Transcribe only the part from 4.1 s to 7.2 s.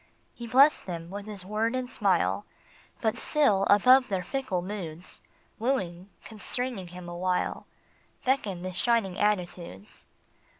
fickle moods, Wooing, constraining him